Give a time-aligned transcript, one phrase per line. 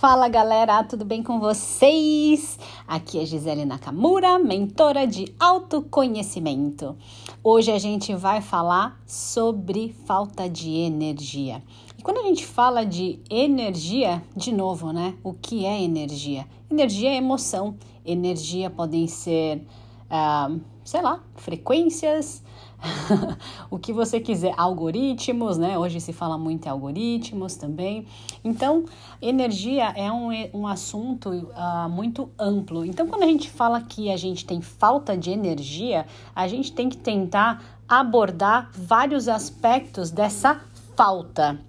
[0.00, 2.58] Fala galera, tudo bem com vocês?
[2.88, 6.96] Aqui é Gisele Nakamura, mentora de autoconhecimento.
[7.44, 11.62] Hoje a gente vai falar sobre falta de energia.
[11.98, 15.18] E quando a gente fala de energia, de novo, né?
[15.22, 16.46] O que é energia?
[16.70, 17.76] Energia é emoção.
[18.02, 19.66] Energia podem ser,
[20.06, 22.42] uh, sei lá, frequências,
[23.70, 25.78] o que você quiser, algoritmos, né?
[25.78, 28.06] Hoje se fala muito em algoritmos também.
[28.42, 28.84] Então,
[29.20, 32.84] energia é um, um assunto uh, muito amplo.
[32.84, 36.88] Então, quando a gente fala que a gente tem falta de energia, a gente tem
[36.88, 40.60] que tentar abordar vários aspectos dessa
[40.96, 41.60] falta,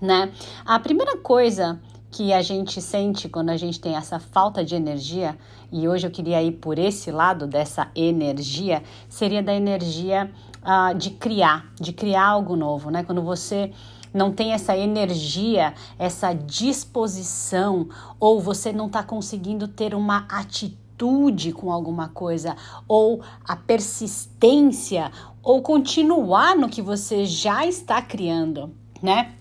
[0.00, 0.32] né?
[0.64, 5.38] A primeira coisa que a gente sente quando a gente tem essa falta de energia,
[5.72, 10.30] e hoje eu queria ir por esse lado dessa energia, seria da energia
[10.62, 13.02] uh, de criar, de criar algo novo, né?
[13.02, 13.72] Quando você
[14.12, 21.72] não tem essa energia, essa disposição, ou você não está conseguindo ter uma atitude com
[21.72, 22.56] alguma coisa,
[22.88, 25.10] ou a persistência,
[25.42, 29.34] ou continuar no que você já está criando, né?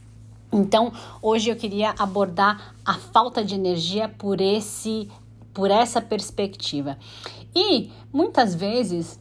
[0.52, 0.92] Então,
[1.22, 5.10] hoje eu queria abordar a falta de energia por esse
[5.54, 6.98] por essa perspectiva.
[7.54, 9.20] E muitas vezes,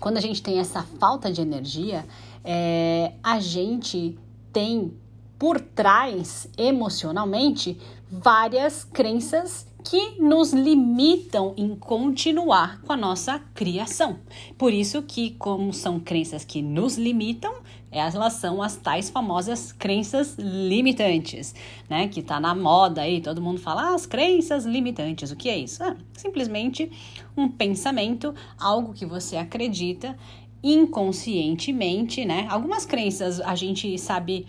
[0.00, 2.06] quando a gente tem essa falta de energia,
[2.44, 4.18] é, a gente
[4.52, 4.92] tem
[5.38, 7.78] por trás emocionalmente
[8.10, 14.18] várias crenças que nos limitam em continuar com a nossa criação.
[14.56, 17.54] Por isso que, como são crenças que nos limitam,
[17.90, 21.54] elas são as tais famosas crenças limitantes,
[21.88, 22.08] né?
[22.08, 25.30] Que tá na moda aí, todo mundo fala ah, as crenças limitantes.
[25.30, 25.82] O que é isso?
[25.82, 26.90] Ah, simplesmente
[27.36, 30.16] um pensamento, algo que você acredita
[30.62, 32.46] inconscientemente, né?
[32.50, 34.46] Algumas crenças a gente sabe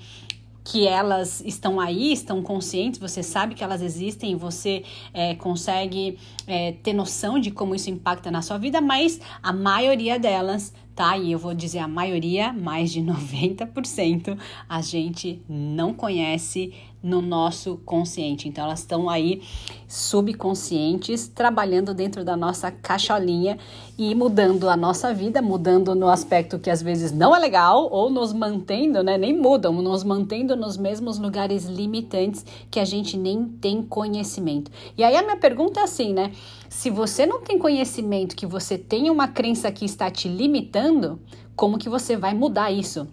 [0.63, 6.73] que elas estão aí, estão conscientes, você sabe que elas existem, você é, consegue é,
[6.73, 11.17] ter noção de como isso impacta na sua vida, mas a maioria delas tá?
[11.17, 14.37] E eu vou dizer a maioria, mais de 90%,
[14.67, 18.47] a gente não conhece no nosso consciente.
[18.47, 19.41] Então elas estão aí
[19.87, 23.57] subconscientes, trabalhando dentro da nossa caixolinha
[23.97, 28.09] e mudando a nossa vida, mudando no aspecto que às vezes não é legal ou
[28.09, 33.45] nos mantendo, né, nem mudam, nos mantendo nos mesmos lugares limitantes que a gente nem
[33.45, 34.69] tem conhecimento.
[34.97, 36.31] E aí a minha pergunta é assim, né?
[36.67, 41.19] Se você não tem conhecimento que você tem uma crença que está te limitando,
[41.55, 43.07] como que você vai mudar isso?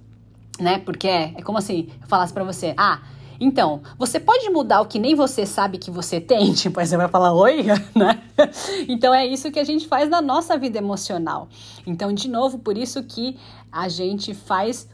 [0.60, 0.78] Né?
[0.78, 3.00] Porque é, é como assim, eu falasse para você: "Ah,
[3.40, 6.52] então, você pode mudar o que nem você sabe que você tem?
[6.56, 7.64] Tipo, aí você vai falar, oi,
[7.94, 8.22] né?
[8.88, 11.48] Então é isso que a gente faz na nossa vida emocional.
[11.86, 13.36] Então, de novo, por isso que
[13.70, 14.88] a gente faz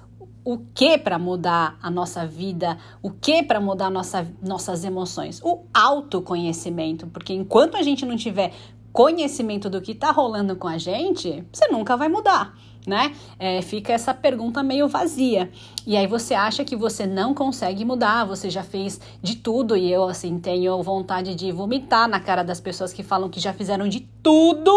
[0.44, 5.40] o que para mudar a nossa vida, o que para mudar nossa, nossas emoções?
[5.42, 8.52] O autoconhecimento, porque enquanto a gente não tiver
[8.92, 12.54] conhecimento do que está rolando com a gente, você nunca vai mudar.
[12.84, 13.14] Né?
[13.38, 15.48] É, fica essa pergunta meio vazia.
[15.86, 19.92] E aí você acha que você não consegue mudar, você já fez de tudo, e
[19.92, 23.86] eu assim tenho vontade de vomitar na cara das pessoas que falam que já fizeram
[23.86, 24.72] de tudo,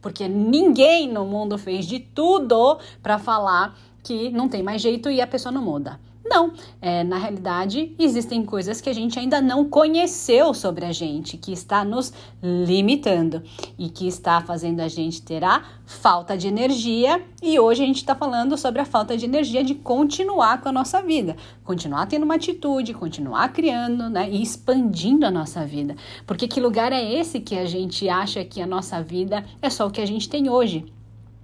[0.00, 5.20] porque ninguém no mundo fez de tudo para falar que não tem mais jeito e
[5.20, 5.98] a pessoa não muda.
[6.30, 11.38] Não, é, na realidade existem coisas que a gente ainda não conheceu sobre a gente,
[11.38, 12.12] que está nos
[12.42, 13.42] limitando
[13.78, 17.22] e que está fazendo a gente ter a falta de energia.
[17.42, 20.72] E hoje a gente está falando sobre a falta de energia de continuar com a
[20.72, 21.34] nossa vida,
[21.64, 25.96] continuar tendo uma atitude, continuar criando né, e expandindo a nossa vida.
[26.26, 29.86] Porque que lugar é esse que a gente acha que a nossa vida é só
[29.86, 30.84] o que a gente tem hoje?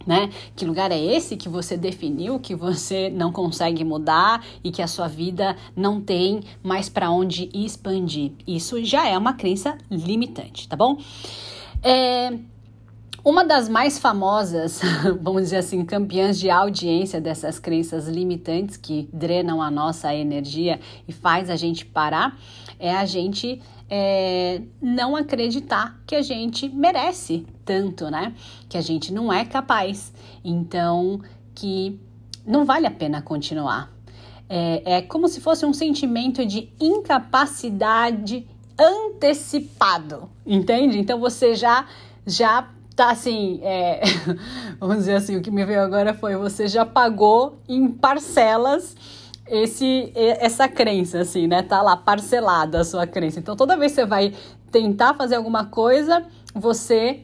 [0.06, 0.30] Né?
[0.54, 4.86] Que lugar é esse que você definiu que você não consegue mudar e que a
[4.86, 8.32] sua vida não tem mais para onde expandir?
[8.46, 10.98] Isso já é uma crença limitante, tá bom?
[11.82, 12.32] É,
[13.24, 14.80] uma das mais famosas,
[15.22, 20.78] vamos dizer assim, campeãs de audiência dessas crenças limitantes que drenam a nossa energia
[21.08, 22.38] e faz a gente parar
[22.78, 28.34] é a gente é, não acreditar que a gente merece tanto, né?
[28.68, 30.12] Que a gente não é capaz.
[30.44, 31.20] Então,
[31.54, 32.00] que
[32.46, 33.92] não vale a pena continuar.
[34.48, 38.46] É, é como se fosse um sentimento de incapacidade
[38.78, 40.98] antecipado, entende?
[40.98, 41.86] Então você já
[42.26, 44.02] já tá assim, é,
[44.78, 48.96] vamos dizer assim, o que me veio agora foi você já pagou em parcelas
[49.46, 51.62] esse essa crença assim, né?
[51.62, 53.38] Tá lá parcelada a sua crença.
[53.38, 54.34] Então toda vez que você vai
[54.70, 56.24] tentar fazer alguma coisa,
[56.54, 57.20] você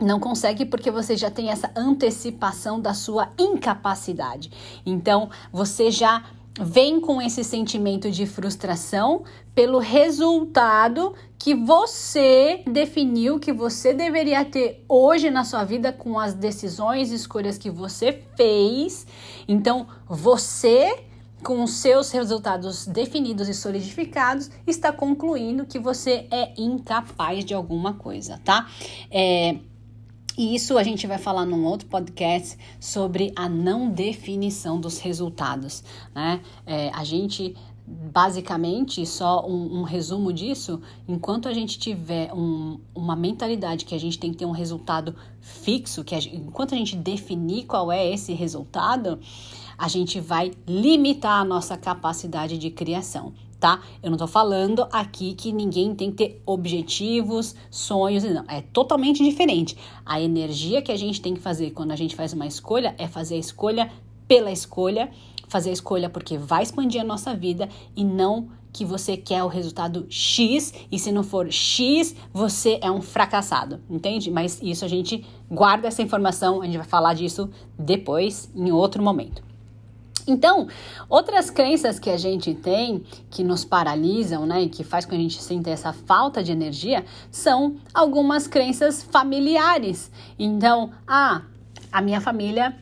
[0.00, 4.50] não consegue porque você já tem essa antecipação da sua incapacidade.
[4.84, 6.24] Então você já
[6.58, 9.24] vem com esse sentimento de frustração
[9.54, 16.34] pelo resultado que você definiu que você deveria ter hoje na sua vida com as
[16.34, 19.06] decisões e escolhas que você fez.
[19.46, 21.05] Então, você
[21.42, 27.94] com os seus resultados definidos e solidificados, está concluindo que você é incapaz de alguma
[27.94, 28.68] coisa, tá?
[29.10, 29.56] É,
[30.36, 35.82] e isso a gente vai falar num outro podcast sobre a não definição dos resultados,
[36.14, 36.40] né?
[36.66, 37.54] É, a gente
[37.88, 43.98] basicamente, só um, um, resumo disso, enquanto a gente tiver um, uma mentalidade que a
[43.98, 48.12] gente tem que ter um resultado fixo, que a, enquanto a gente definir qual é
[48.12, 49.20] esse resultado,
[49.78, 53.80] a gente vai limitar a nossa capacidade de criação tá?
[54.02, 58.44] Eu não tô falando aqui que ninguém tem que ter objetivos, sonhos, não.
[58.48, 59.76] É totalmente diferente.
[60.04, 63.08] A energia que a gente tem que fazer quando a gente faz uma escolha é
[63.08, 63.90] fazer a escolha
[64.28, 65.10] pela escolha,
[65.48, 69.48] fazer a escolha porque vai expandir a nossa vida e não que você quer o
[69.48, 74.30] resultado X e se não for X, você é um fracassado, entende?
[74.30, 79.02] Mas isso a gente guarda essa informação, a gente vai falar disso depois, em outro
[79.02, 79.45] momento.
[80.26, 80.66] Então,
[81.08, 85.16] outras crenças que a gente tem que nos paralisam, né, e que faz com que
[85.16, 90.10] a gente sinta essa falta de energia, são algumas crenças familiares.
[90.38, 91.42] Então, ah,
[91.92, 92.76] a minha família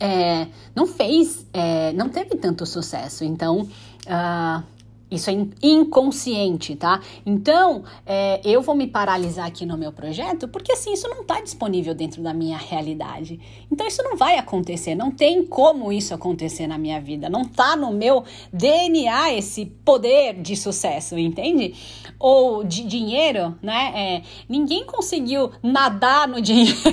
[0.00, 4.62] é, não fez, é, não teve tanto sucesso, então uh,
[5.10, 7.00] isso é inconsciente, tá?
[7.24, 11.40] Então, é, eu vou me paralisar aqui no meu projeto porque assim, isso não está
[11.40, 13.40] disponível dentro da minha realidade.
[13.70, 17.76] Então, isso não vai acontecer, não tem como isso acontecer na minha vida, não tá
[17.76, 21.74] no meu DNA esse poder de sucesso, entende?
[22.18, 23.92] Ou de dinheiro, né?
[23.94, 26.88] É, ninguém conseguiu nadar no dinheiro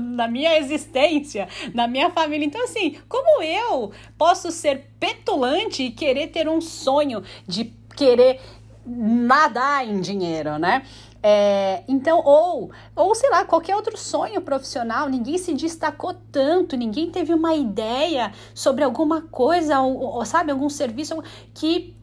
[0.00, 2.44] na minha existência, na minha família.
[2.44, 7.64] Então, assim, como eu posso ser petulante e querer ter um sonho de
[7.96, 8.40] querer
[8.86, 10.82] nadar em dinheiro, né?
[11.28, 17.10] É, então, ou, ou sei lá, qualquer outro sonho profissional, ninguém se destacou tanto, ninguém
[17.10, 21.20] teve uma ideia sobre alguma coisa, ou, ou sabe, algum serviço
[21.52, 21.95] que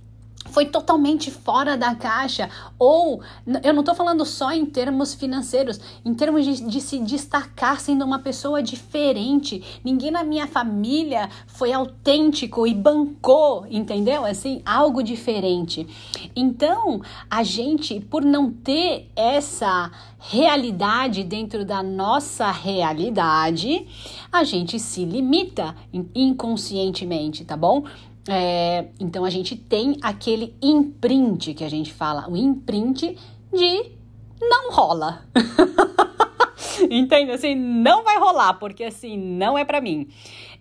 [0.46, 2.50] foi totalmente fora da caixa.
[2.78, 3.22] Ou,
[3.64, 8.06] eu não estou falando só em termos financeiros, em termos de, de, se destacar sendo
[8.06, 9.64] uma pessoa diferente.
[9.84, 14.26] Ninguém na minha família foi autêntico e bancou, entendeu?
[14.26, 15.88] Assim, algo diferente.
[16.36, 23.86] Então, a gente, por não ter essa realidade dentro da nossa realidade,
[24.32, 25.76] a gente se limita
[26.16, 27.84] inconscientemente, tá bom?
[28.28, 33.18] É, então a gente tem aquele imprint que a gente fala, o imprint
[33.52, 33.92] de
[34.40, 35.26] não rola.
[36.90, 37.32] Entende?
[37.32, 40.08] Assim, não vai rolar, porque assim, não é para mim.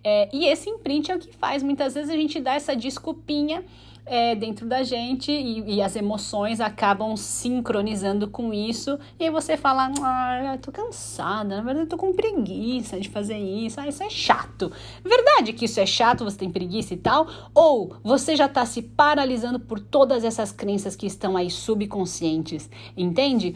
[0.05, 3.65] É, e esse imprint é o que faz muitas vezes a gente dar essa desculpinha
[4.05, 8.99] é, dentro da gente e, e, as emoções acabam sincronizando com isso.
[9.19, 13.09] E aí você fala: ah, eu tô cansada, na verdade eu tô com preguiça de
[13.09, 14.73] fazer isso, ah, isso é chato.
[15.05, 17.29] Verdade que isso é chato, você tem preguiça e tal?
[17.55, 23.55] Ou você já tá se paralisando por todas essas crenças que estão aí subconscientes, entende?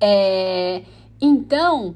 [0.00, 0.82] É,
[1.20, 1.94] então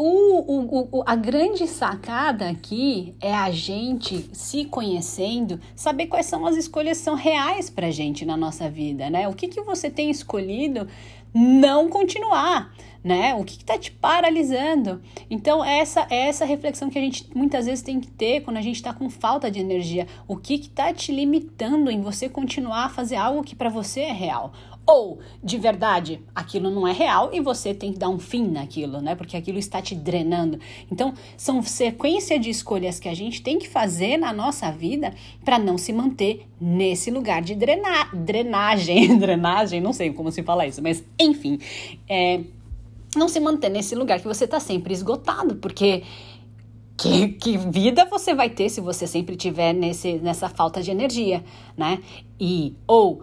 [0.00, 6.56] o, o, a grande sacada aqui é a gente se conhecendo, saber quais são as
[6.56, 9.26] escolhas que são reais pra gente na nossa vida, né?
[9.26, 10.86] O que, que você tem escolhido
[11.34, 12.72] não continuar,
[13.02, 13.34] né?
[13.34, 15.02] O que está te paralisando?
[15.28, 18.62] Então, essa é essa reflexão que a gente muitas vezes tem que ter quando a
[18.62, 20.06] gente está com falta de energia.
[20.28, 24.12] O que está te limitando em você continuar a fazer algo que para você é
[24.12, 24.52] real?
[24.90, 29.02] Ou, de verdade, aquilo não é real e você tem que dar um fim naquilo,
[29.02, 29.14] né?
[29.14, 30.58] Porque aquilo está te drenando.
[30.90, 35.12] Então, são sequência de escolhas que a gente tem que fazer na nossa vida
[35.44, 39.14] para não se manter nesse lugar de drenar, drenagem.
[39.20, 41.58] drenagem, não sei como se fala isso, mas enfim.
[42.08, 42.40] É,
[43.14, 46.02] não se manter nesse lugar que você está sempre esgotado, porque
[46.96, 51.44] que, que, vida você vai ter se você sempre tiver nesse, nessa falta de energia,
[51.76, 52.00] né?
[52.40, 53.22] E ou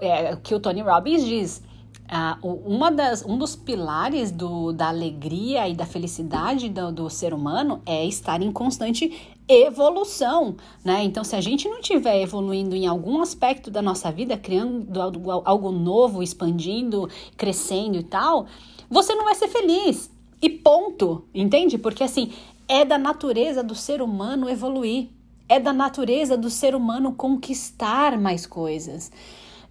[0.00, 1.62] é, que o Tony Robbins diz.
[2.04, 7.32] Uh, uma das, um dos pilares do, da alegria e da felicidade do, do ser
[7.32, 10.54] humano é estar em constante evolução,
[10.84, 11.02] né?
[11.02, 15.30] Então, se a gente não estiver evoluindo em algum aspecto da nossa vida, criando algo,
[15.30, 18.46] algo novo, expandindo, crescendo e tal,
[18.88, 20.10] você não vai ser feliz.
[20.42, 21.78] E ponto, entende?
[21.78, 22.32] Porque assim,
[22.68, 25.08] é da natureza do ser humano evoluir,
[25.48, 29.10] é da natureza do ser humano conquistar mais coisas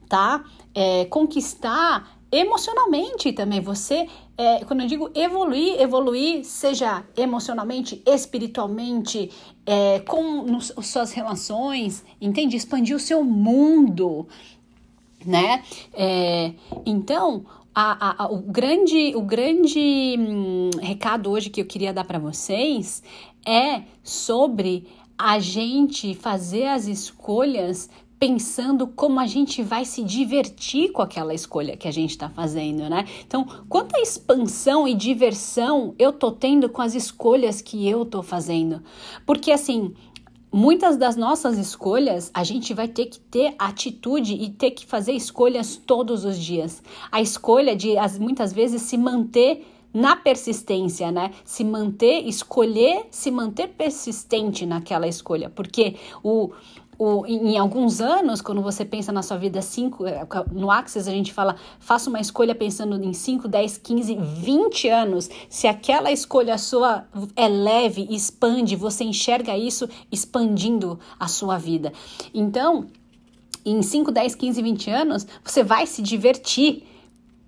[0.08, 0.44] tá?
[0.74, 3.62] É, conquistar emocionalmente também.
[3.62, 4.08] Você,
[4.38, 9.30] é, quando eu digo evoluir, evoluir, seja emocionalmente, espiritualmente,
[9.66, 12.58] é, com nos, suas relações, entende?
[12.58, 14.28] Expandir o seu mundo,
[15.24, 15.64] né?
[15.94, 16.54] É,
[16.86, 22.18] então, a, a, o grande, o grande hum, recado hoje que eu queria dar para
[22.18, 23.04] vocês
[23.46, 27.90] é sobre a gente fazer as escolhas
[28.26, 32.90] pensando como a gente vai se divertir com aquela escolha que a gente está fazendo,
[32.90, 33.06] né?
[33.28, 38.82] Então, quanta expansão e diversão eu tô tendo com as escolhas que eu tô fazendo?
[39.26, 39.94] Porque assim,
[40.50, 45.12] muitas das nossas escolhas a gente vai ter que ter atitude e ter que fazer
[45.12, 46.82] escolhas todos os dias.
[47.12, 51.32] A escolha de as, muitas vezes se manter na persistência, né?
[51.46, 56.52] Se manter, escolher, se manter persistente naquela escolha, porque o,
[56.98, 61.12] o, em alguns anos, quando você pensa na sua vida, cinco, é, no Axis a
[61.12, 65.30] gente fala, faça uma escolha pensando em 5, 10, 15, 20 anos.
[65.50, 71.92] Se aquela escolha sua é leve, expande, você enxerga isso expandindo a sua vida.
[72.34, 72.88] Então,
[73.66, 76.84] em 5, 10, 15, 20 anos, você vai se divertir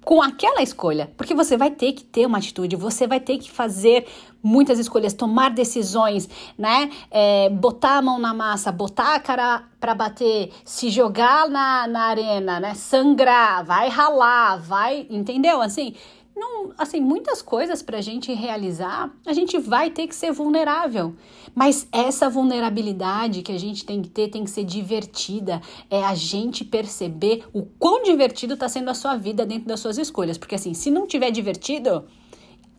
[0.06, 3.50] com aquela escolha, porque você vai ter que ter uma atitude, você vai ter que
[3.50, 4.06] fazer
[4.42, 6.92] muitas escolhas, tomar decisões, né?
[7.10, 12.04] É, botar a mão na massa, botar a cara para bater, se jogar na, na
[12.04, 12.76] arena, né?
[12.76, 15.60] Sangrar, vai ralar, vai, entendeu?
[15.60, 15.96] Assim,
[16.36, 21.16] não, assim, muitas coisas para a gente realizar, a gente vai ter que ser vulnerável.
[21.56, 25.62] Mas essa vulnerabilidade que a gente tem que ter tem que ser divertida.
[25.90, 29.98] É a gente perceber o quão divertido está sendo a sua vida dentro das suas
[29.98, 30.38] escolhas.
[30.38, 32.04] Porque assim, se não tiver divertido,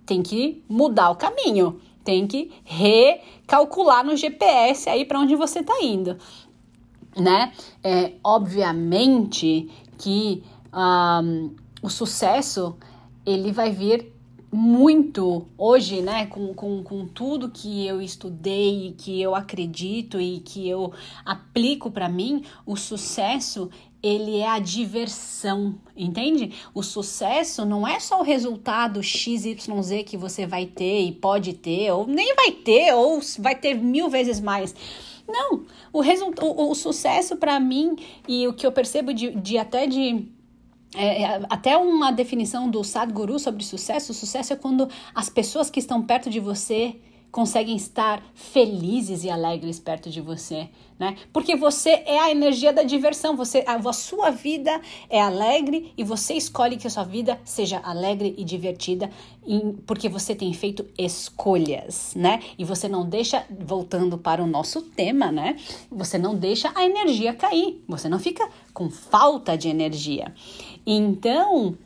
[0.04, 1.80] tem que mudar o caminho.
[2.04, 6.18] Tem que recalcular no GPS aí para onde você está indo.
[7.16, 7.52] Né?
[7.83, 12.76] É, obviamente que um, o sucesso
[13.25, 14.12] ele vai vir
[14.50, 20.69] muito hoje, né, com, com, com tudo que eu estudei, que eu acredito e que
[20.69, 20.93] eu
[21.25, 23.71] aplico para mim, o sucesso
[24.03, 26.53] ele é a diversão, entende?
[26.73, 29.57] O sucesso não é só o resultado XYZ
[30.07, 34.09] que você vai ter e pode ter, ou nem vai ter, ou vai ter mil
[34.09, 34.75] vezes mais.
[35.26, 37.97] Não, o, o, o sucesso para mim
[38.29, 40.29] e o que eu percebo de, de até de
[40.95, 45.81] é, é, até uma definição do Sadhguru sobre sucesso: sucesso é quando as pessoas que
[45.81, 46.97] estão perto de você
[47.37, 51.16] conseguem estar felizes e alegres perto de você, né?
[51.35, 56.02] Porque você é a energia da diversão, você a, a sua vida é alegre e
[56.02, 59.11] você escolhe que a sua vida seja alegre e divertida
[59.47, 62.40] em, porque você tem feito escolhas, né?
[62.59, 65.57] E você não deixa voltando para o nosso tema, né?
[65.90, 70.33] Você não deixa a energia cair, você não fica com falta de energia.
[70.87, 71.76] Então,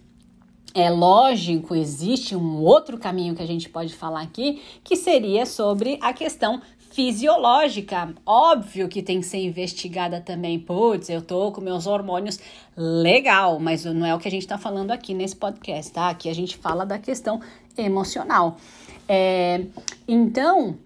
[0.75, 5.99] é lógico, existe um outro caminho que a gente pode falar aqui, que seria sobre
[6.01, 8.15] a questão fisiológica.
[8.27, 10.59] Óbvio que tem que ser investigada também.
[10.59, 12.39] Putz, eu tô com meus hormônios
[12.77, 16.09] legal, mas não é o que a gente tá falando aqui nesse podcast, tá?
[16.09, 17.41] Aqui a gente fala da questão
[17.79, 18.57] emocional.
[19.09, 19.65] É,
[20.07, 20.77] então,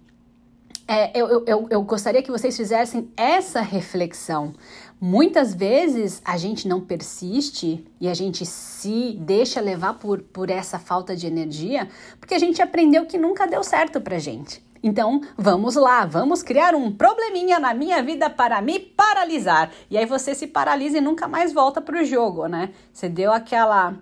[0.86, 4.54] é, eu, eu, eu gostaria que vocês fizessem essa reflexão.
[5.00, 10.78] Muitas vezes a gente não persiste e a gente se deixa levar por, por essa
[10.78, 11.88] falta de energia
[12.20, 14.64] porque a gente aprendeu que nunca deu certo pra gente.
[14.82, 19.70] Então, vamos lá, vamos criar um probleminha na minha vida para me paralisar.
[19.90, 22.70] E aí você se paralisa e nunca mais volta pro jogo, né?
[22.92, 23.94] Você deu aquela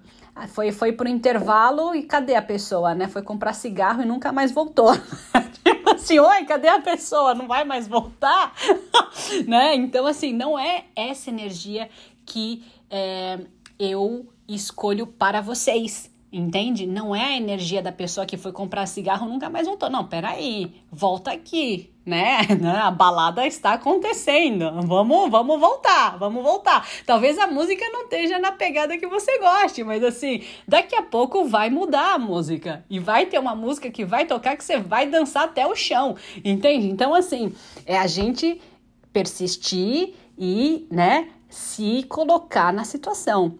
[0.49, 3.09] foi foi pro intervalo e cadê a pessoa, né?
[3.09, 4.91] Foi comprar cigarro e nunca mais voltou.
[6.03, 7.35] assim, oi, cadê a pessoa?
[7.35, 8.55] Não vai mais voltar?
[9.47, 9.75] né?
[9.75, 11.89] Então, assim, não é essa energia
[12.27, 13.39] que é,
[13.79, 16.11] eu escolho para vocês.
[16.33, 16.87] Entende?
[16.87, 19.91] Não é a energia da pessoa que foi comprar cigarro nunca mais voltou.
[19.91, 22.81] Não, peraí, volta aqui, né?
[22.83, 24.71] A balada está acontecendo.
[24.83, 26.87] Vamos, vamos voltar, vamos voltar.
[27.07, 31.45] Talvez a música não esteja na pegada que você goste, mas assim, daqui a pouco
[31.45, 32.85] vai mudar a música.
[32.91, 36.17] E vai ter uma música que vai tocar que você vai dançar até o chão.
[36.45, 36.89] Entende?
[36.89, 37.55] Então, assim,
[37.87, 38.61] é a gente
[39.13, 43.59] persistir e, né, se colocar na situação.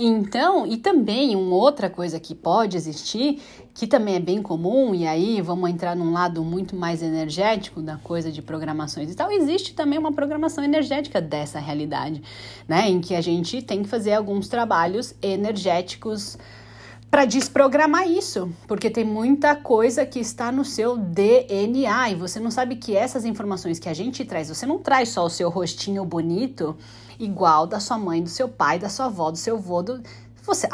[0.00, 3.42] Então, e também uma outra coisa que pode existir,
[3.74, 7.96] que também é bem comum, e aí vamos entrar num lado muito mais energético da
[7.96, 12.22] coisa de programações e tal, existe também uma programação energética dessa realidade,
[12.68, 12.88] né?
[12.88, 16.38] Em que a gente tem que fazer alguns trabalhos energéticos
[17.10, 22.52] para desprogramar isso, porque tem muita coisa que está no seu DNA e você não
[22.52, 26.04] sabe que essas informações que a gente traz, você não traz só o seu rostinho
[26.04, 26.76] bonito
[27.18, 30.02] igual da sua mãe, do seu pai, da sua avó, do seu avô, do...
[30.42, 30.66] Você,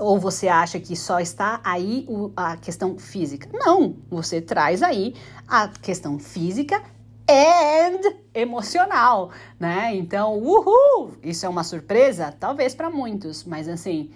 [0.00, 3.48] ou você acha que só está aí a questão física?
[3.52, 5.14] Não, você traz aí
[5.46, 6.82] a questão física
[7.28, 9.94] and emocional, né?
[9.94, 11.12] Então, uhul!
[11.22, 12.34] Isso é uma surpresa?
[12.40, 14.10] Talvez para muitos, mas assim,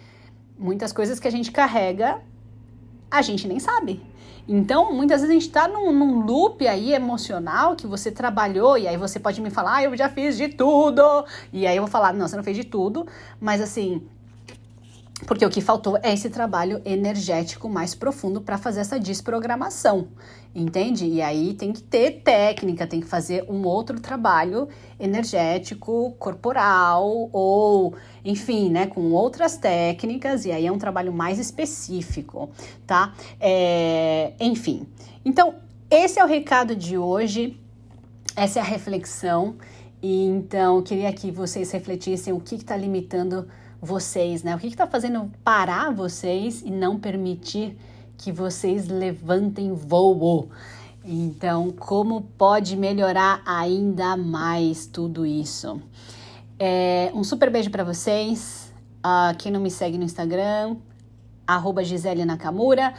[0.59, 2.23] muitas coisas que a gente carrega,
[3.11, 4.03] a gente nem sabe.
[4.49, 8.89] Então, muitas vezes a gente está num, num, loop aí emocional que você trabalhou, e
[8.89, 11.03] aí você pode me falar, ah, eu já fiz de tudo.
[11.53, 13.07] E aí eu vou falar, não, você não fez de tudo,
[13.41, 14.03] mas assim,
[15.27, 20.09] porque o que faltou é esse trabalho energético mais profundo para fazer essa desprogramação,
[20.55, 21.07] entende?
[21.07, 27.95] E aí tem que ter técnica, tem que fazer um outro trabalho energético, corporal ou,
[28.25, 30.45] enfim, né, com outras técnicas.
[30.45, 32.51] E aí é um trabalho mais específico,
[32.87, 33.15] tá?
[33.41, 34.87] É, enfim.
[35.25, 35.55] Então,
[35.91, 37.59] esse é o recado de hoje.
[38.35, 39.57] Essa é a reflexão.
[40.03, 43.47] E então, queria que vocês refletissem o que está limitando
[43.83, 44.55] vocês, né?
[44.55, 47.77] O que está fazendo parar vocês e não permitir
[48.17, 50.49] que vocês levantem voo?
[51.05, 55.83] Então, como pode melhorar ainda mais tudo isso?
[56.61, 58.73] É, um super beijo para vocês.
[59.05, 60.77] Uh, quem não me segue no Instagram,
[61.45, 62.95] arroba Gisele Nakamura.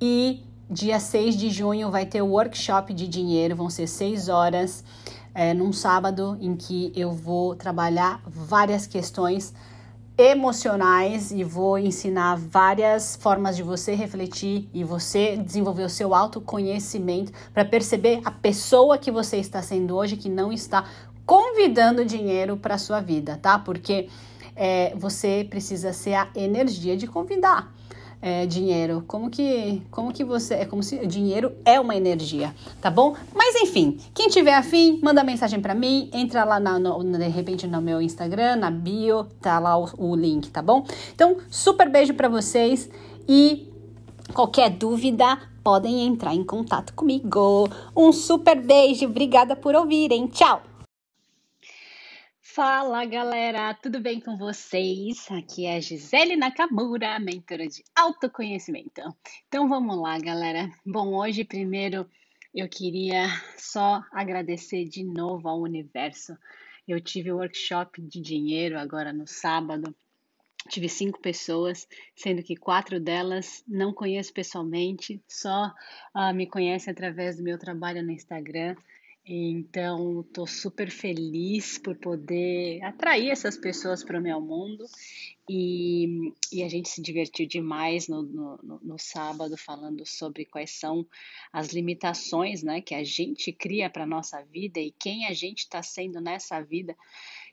[0.00, 4.82] E dia 6 de junho vai ter o workshop de dinheiro, vão ser seis horas,
[5.34, 9.52] é, num sábado, em que eu vou trabalhar várias questões
[10.16, 17.32] emocionais e vou ensinar várias formas de você refletir e você desenvolver o seu autoconhecimento
[17.52, 20.84] para perceber a pessoa que você está sendo hoje que não está
[21.24, 23.58] convidando dinheiro para sua vida, tá?
[23.58, 24.08] Porque
[24.54, 27.72] é, você precisa ser a energia de convidar
[28.22, 29.02] é, dinheiro.
[29.08, 30.54] Como que, como que você.
[30.54, 33.16] É como se dinheiro é uma energia, tá bom?
[33.34, 37.66] Mas enfim, quem tiver afim, manda mensagem para mim, entra lá na, no, de repente
[37.66, 40.86] no meu Instagram, na bio, tá lá o, o link, tá bom?
[41.12, 42.88] Então, super beijo para vocês
[43.28, 43.68] e
[44.32, 47.68] qualquer dúvida, podem entrar em contato comigo.
[47.96, 50.26] Um super beijo, obrigada por ouvirem.
[50.28, 50.71] Tchau!
[52.54, 55.26] Fala galera, tudo bem com vocês?
[55.30, 59.00] Aqui é a Gisele Nakamura, mentora de autoconhecimento.
[59.48, 60.70] Então vamos lá, galera.
[60.84, 62.06] Bom, hoje primeiro
[62.54, 63.24] eu queria
[63.56, 66.36] só agradecer de novo ao universo.
[66.86, 69.96] Eu tive o workshop de dinheiro agora no sábado.
[70.68, 75.72] Tive cinco pessoas, sendo que quatro delas não conheço pessoalmente, só
[76.14, 78.76] uh, me conhecem através do meu trabalho no Instagram.
[79.24, 84.84] Então, estou super feliz por poder atrair essas pessoas para o meu mundo.
[85.48, 91.06] E, e a gente se divertiu demais no, no, no, sábado falando sobre quais são
[91.52, 95.60] as limitações né, que a gente cria para a nossa vida e quem a gente
[95.60, 96.96] está sendo nessa vida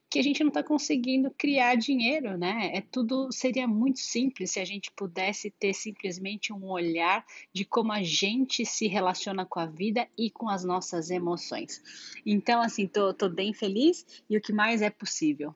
[0.09, 2.71] que a gente não está conseguindo criar dinheiro, né?
[2.73, 7.91] É tudo seria muito simples se a gente pudesse ter simplesmente um olhar de como
[7.91, 11.81] a gente se relaciona com a vida e com as nossas emoções.
[12.25, 15.53] Então, assim, tô, tô bem feliz e o que mais é possível.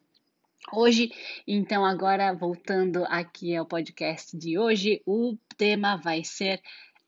[0.71, 1.11] Hoje,
[1.47, 6.61] então, agora voltando aqui ao podcast de hoje, o tema vai ser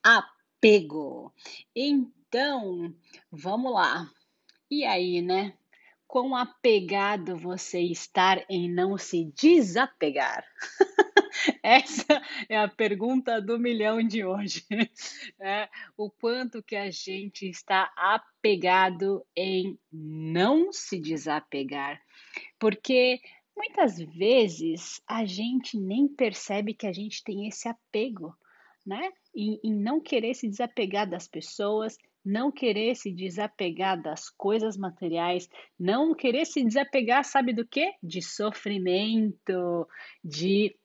[0.03, 1.31] apego.
[1.75, 2.93] Então,
[3.31, 4.09] vamos lá.
[4.69, 5.53] E aí, né?
[6.15, 10.45] Quão apegado você estar em não se desapegar?
[11.61, 14.65] Essa é a pergunta do milhão de hoje.
[15.37, 22.01] É, o quanto que a gente está apegado em não se desapegar.
[22.57, 23.19] Porque
[23.53, 28.33] muitas vezes a gente nem percebe que a gente tem esse apego,
[28.85, 29.11] né?
[29.35, 35.47] Em, em não querer se desapegar das pessoas, não querer se desapegar das coisas materiais,
[35.79, 37.93] não querer se desapegar, sabe do que?
[38.01, 39.87] De sofrimento,
[40.23, 40.75] de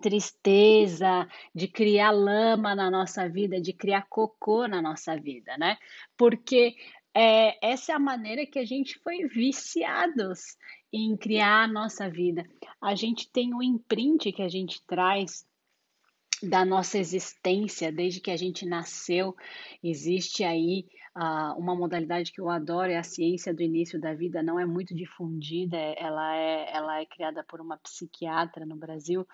[0.00, 5.78] tristeza, de criar lama na nossa vida, de criar cocô na nossa vida, né?
[6.16, 6.76] Porque
[7.14, 10.56] é, essa é a maneira que a gente foi viciados
[10.92, 12.46] em criar a nossa vida.
[12.80, 15.47] A gente tem um imprint que a gente traz
[16.42, 19.34] da nossa existência, desde que a gente nasceu,
[19.82, 24.42] existe aí uh, uma modalidade que eu adoro, é a ciência do início da vida,
[24.42, 29.26] não é muito difundida, ela é, ela é criada por uma psiquiatra no Brasil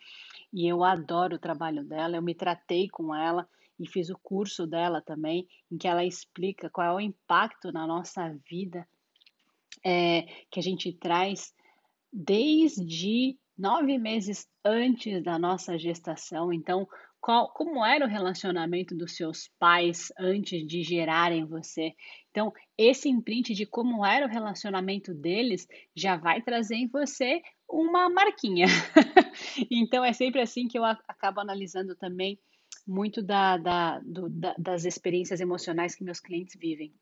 [0.52, 3.46] e eu adoro o trabalho dela, eu me tratei com ela
[3.78, 7.86] e fiz o curso dela também, em que ela explica qual é o impacto na
[7.86, 8.86] nossa vida
[9.84, 11.52] é, que a gente traz
[12.12, 16.52] desde nove meses antes da nossa gestação.
[16.52, 16.88] Então,
[17.20, 21.94] qual, como era o relacionamento dos seus pais antes de gerarem você?
[22.30, 28.10] Então, esse imprint de como era o relacionamento deles já vai trazer em você uma
[28.10, 28.66] marquinha.
[29.70, 32.38] então é sempre assim que eu acabo analisando também
[32.86, 36.94] muito da, da, do, da, das experiências emocionais que meus clientes vivem,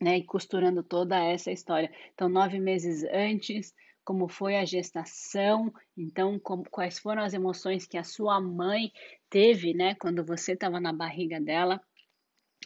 [0.00, 0.18] né?
[0.18, 1.92] E costurando toda essa história.
[2.12, 3.72] Então, nove meses antes,
[4.04, 8.92] como foi a gestação, então como, quais foram as emoções que a sua mãe
[9.30, 11.80] teve, né, quando você estava na barriga dela,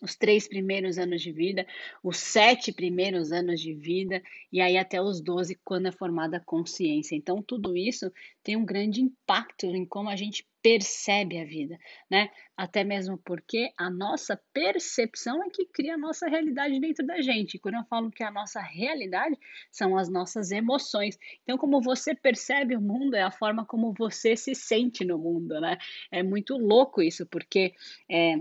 [0.02, 1.66] os três primeiros anos de vida,
[2.02, 4.22] os sete primeiros anos de vida,
[4.52, 7.16] e aí até os doze, quando é formada a consciência.
[7.16, 11.78] Então, tudo isso tem um grande impacto em como a gente percebe a vida,
[12.10, 12.28] né?
[12.54, 17.58] Até mesmo porque a nossa percepção é que cria a nossa realidade dentro da gente.
[17.58, 19.34] Quando eu falo que a nossa realidade
[19.72, 21.18] são as nossas emoções.
[21.42, 25.58] Então, como você percebe o mundo é a forma como você se sente no mundo,
[25.58, 25.78] né?
[26.10, 27.72] É muito louco isso, porque
[28.10, 28.34] é,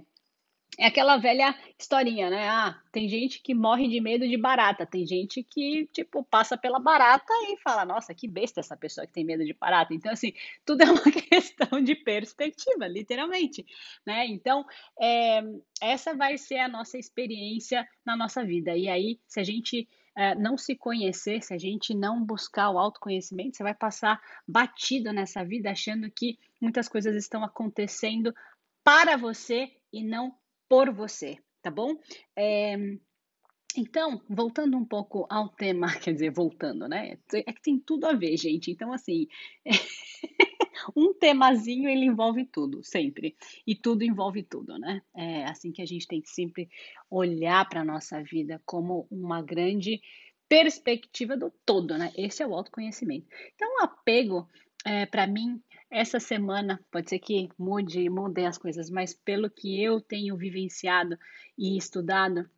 [0.78, 2.48] é aquela velha historinha, né?
[2.48, 6.80] Ah, tem gente que morre de medo de barata, tem gente que, tipo, passa pela
[6.80, 9.94] barata e fala, nossa, que besta essa pessoa que tem medo de barata.
[9.94, 13.66] Então, assim, tudo é uma questão de perspectiva, literalmente,
[14.06, 14.28] né?
[14.28, 14.64] Então,
[15.02, 15.42] é,
[15.82, 18.78] essa vai ser a nossa experiência na nossa vida.
[18.78, 22.78] E aí, se a gente é, não se conhecer, se a gente não buscar o
[22.78, 28.32] autoconhecimento, você vai passar batido nessa vida achando que muitas coisas estão acontecendo
[28.84, 30.36] para você e não
[30.70, 31.96] por você, tá bom?
[32.36, 32.76] É,
[33.78, 37.18] então, voltando um pouco ao tema, quer dizer, voltando, né?
[37.34, 38.72] É que tem tudo a ver, gente.
[38.72, 39.28] Então, assim,
[40.96, 43.36] um temazinho ele envolve tudo, sempre.
[43.66, 45.02] E tudo envolve tudo, né?
[45.16, 46.68] É assim que a gente tem que sempre
[47.10, 50.02] olhar para a nossa vida como uma grande
[50.50, 52.12] perspectiva do todo, né?
[52.18, 53.28] Esse é o autoconhecimento.
[53.54, 54.50] Então, o apego,
[54.86, 59.82] é, para mim, essa semana, pode ser que mude, mudem as coisas, mas pelo que
[59.82, 61.18] eu tenho vivenciado
[61.58, 62.50] e estudado,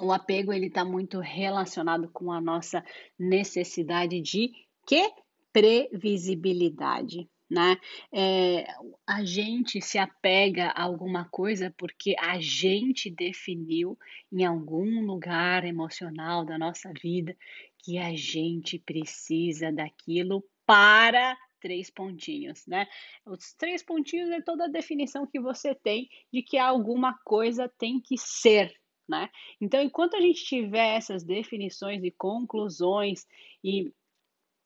[0.00, 2.84] o apego ele está muito relacionado com a nossa
[3.18, 4.52] necessidade de
[4.86, 5.10] que
[5.52, 7.76] previsibilidade, né?
[8.12, 8.66] É,
[9.06, 13.98] a gente se apega a alguma coisa porque a gente definiu
[14.30, 17.36] em algum lugar emocional da nossa vida
[17.78, 22.86] que a gente precisa daquilo para três pontinhos, né?
[23.24, 28.00] Os três pontinhos é toda a definição que você tem de que alguma coisa tem
[28.00, 28.74] que ser,
[29.08, 29.28] né?
[29.60, 33.26] Então, enquanto a gente tiver essas definições e conclusões
[33.62, 33.92] e,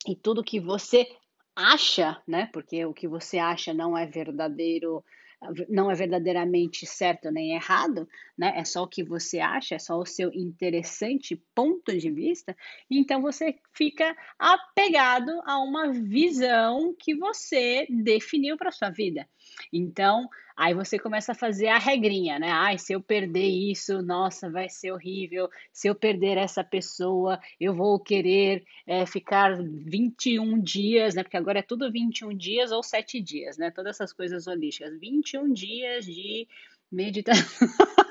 [0.07, 1.07] e tudo que você
[1.55, 2.49] acha, né?
[2.53, 5.05] Porque o que você acha não é verdadeiro
[5.69, 8.53] não é verdadeiramente certo nem errado, né?
[8.57, 12.57] É só o que você acha, é só o seu interessante ponto de vista.
[12.91, 19.27] Então você fica apegado a uma visão que você definiu para sua vida.
[19.73, 22.51] Então, aí você começa a fazer a regrinha, né?
[22.51, 25.49] Ai, se eu perder isso, nossa, vai ser horrível.
[25.73, 31.23] Se eu perder essa pessoa, eu vou querer é, ficar 21 dias, né?
[31.23, 33.71] Porque agora é tudo 21 dias ou 7 dias, né?
[33.71, 34.99] Todas essas coisas holísticas.
[34.99, 36.47] 21 dias de
[36.91, 37.69] meditação.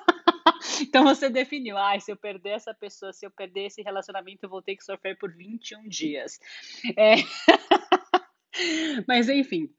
[0.82, 4.50] Então você definiu, ah, se eu perder essa pessoa, se eu perder esse relacionamento, eu
[4.50, 6.40] vou ter que sofrer por 21 dias.
[6.98, 7.16] É...
[9.08, 9.70] Mas enfim,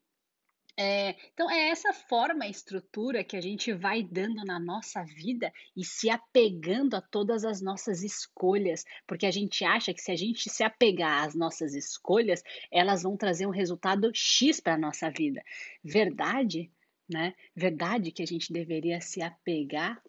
[0.76, 5.84] é, então, é essa forma, estrutura que a gente vai dando na nossa vida e
[5.84, 10.48] se apegando a todas as nossas escolhas, porque a gente acha que se a gente
[10.48, 15.42] se apegar às nossas escolhas, elas vão trazer um resultado X para a nossa vida.
[15.82, 16.70] Verdade,
[17.08, 17.34] né?
[17.54, 20.00] Verdade que a gente deveria se apegar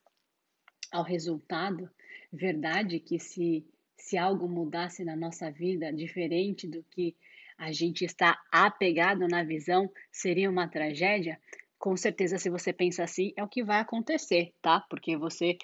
[0.91, 1.89] ao resultado.
[2.31, 3.65] Verdade que se,
[3.97, 7.15] se algo mudasse na nossa vida diferente do que
[7.57, 11.39] a gente está apegado na visão, seria uma tragédia?
[11.77, 14.81] Com certeza, se você pensa assim, é o que vai acontecer, tá?
[14.89, 15.57] Porque você,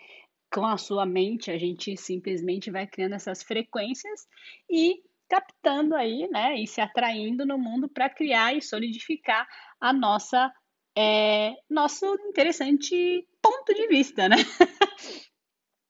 [0.51, 4.27] com a sua mente, a gente simplesmente vai criando essas frequências
[4.69, 9.45] e captando aí, né, e se atraindo no mundo para criar e solidificar
[9.79, 10.51] a nossa
[10.97, 14.37] é, nosso interessante ponto de vista, né?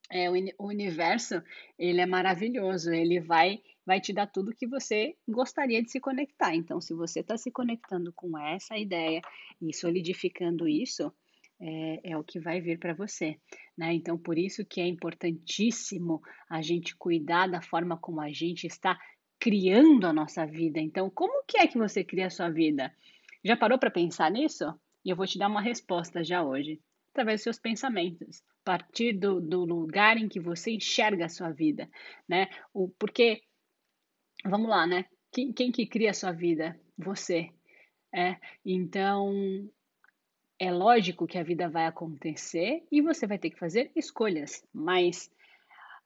[0.09, 1.43] É, o universo,
[1.77, 6.53] ele é maravilhoso, ele vai vai te dar tudo que você gostaria de se conectar.
[6.53, 9.21] Então, se você está se conectando com essa ideia
[9.61, 11.09] e solidificando isso,
[11.57, 13.39] é, é o que vai vir para você.
[13.77, 13.93] Né?
[13.93, 18.99] Então, por isso que é importantíssimo a gente cuidar da forma como a gente está
[19.39, 20.81] criando a nossa vida.
[20.81, 22.93] Então, como que é que você cria a sua vida?
[23.41, 24.65] Já parou para pensar nisso?
[25.05, 29.13] E eu vou te dar uma resposta já hoje, através dos seus pensamentos, a partir
[29.13, 31.89] do, do lugar em que você enxerga a sua vida,
[32.27, 32.49] né?
[32.73, 33.43] O, porque
[34.47, 35.05] vamos lá, né?
[35.31, 36.79] Quem, quem que cria a sua vida?
[36.97, 37.51] Você.
[38.13, 39.69] É, então,
[40.59, 45.29] é lógico que a vida vai acontecer e você vai ter que fazer escolhas, mas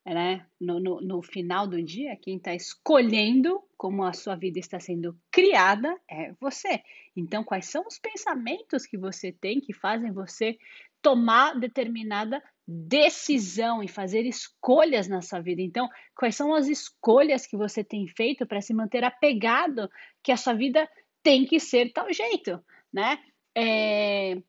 [0.06, 4.80] né, no, no, no final do dia, quem está escolhendo como a sua vida está
[4.80, 6.82] sendo criada é você.
[7.15, 10.58] Então, quais são os pensamentos que você tem que fazem você
[11.01, 15.61] tomar determinada decisão e fazer escolhas na sua vida.
[15.61, 19.89] Então, quais são as escolhas que você tem feito para se manter apegado
[20.23, 20.87] que a sua vida
[21.23, 23.19] tem que ser tal jeito, né?
[23.55, 24.41] É...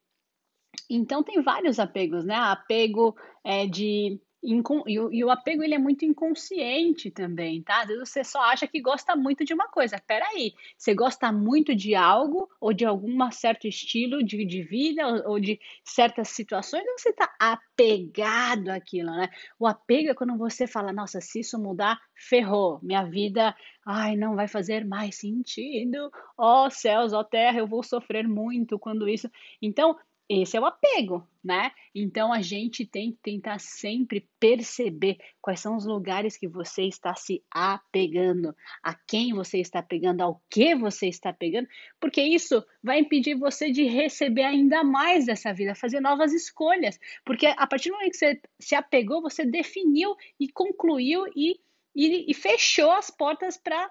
[0.89, 2.35] Então tem vários apegos, né?
[2.35, 7.83] Apego é, de e o, apego ele é muito inconsciente também, tá?
[7.83, 10.03] Às vezes você só acha que gosta muito de uma coisa.
[10.05, 15.33] Peraí, você gosta muito de algo ou de algum certo estilo de, de vida ou,
[15.33, 19.29] ou de certas situações ou você está apegado àquilo, né?
[19.59, 23.55] O apego é quando você fala, nossa, se isso mudar, ferrou, minha vida,
[23.87, 26.11] ai, não vai fazer mais sentido.
[26.37, 29.31] Ó oh, céus, ó oh, terra, eu vou sofrer muito quando isso.
[29.61, 29.97] Então,
[30.29, 31.73] esse é o apego, né?
[31.95, 37.15] Então a gente tem que tentar sempre perceber quais são os lugares que você está
[37.15, 41.69] se apegando, a quem você está pegando, ao que você está pegando,
[42.01, 47.47] porque isso vai impedir você de receber ainda mais dessa vida, fazer novas escolhas, porque
[47.47, 51.61] a partir do momento que você se apegou, você definiu e concluiu e,
[51.95, 53.91] e, e fechou as portas para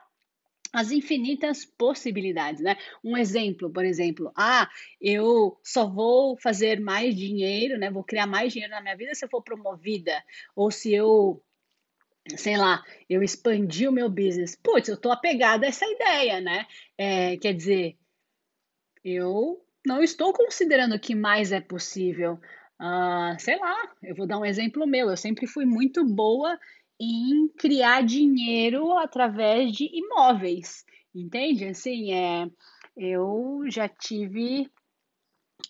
[0.72, 2.78] as infinitas possibilidades, né?
[3.04, 4.70] Um exemplo, por exemplo, ah,
[5.02, 7.92] eu só vou fazer mais dinheiro, né?
[7.92, 10.24] Vou criar mais dinheiro na minha vida se eu for promovida,
[10.56, 11.44] ou se eu,
[12.38, 14.56] sei lá, eu expandi o meu business.
[14.56, 16.66] Putz, eu tô apegada a essa ideia, né?
[16.98, 17.98] É, quer dizer,
[19.04, 22.40] eu não estou considerando que mais é possível.
[22.80, 25.10] Uh, sei lá, eu vou dar um exemplo meu.
[25.10, 26.58] Eu sempre fui muito boa
[27.04, 30.86] em criar dinheiro através de imóveis,
[31.16, 31.66] entende?
[31.66, 32.48] Assim, é,
[32.96, 34.70] eu já tive,